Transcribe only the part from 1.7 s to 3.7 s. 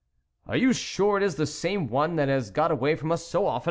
one that has got away from us so often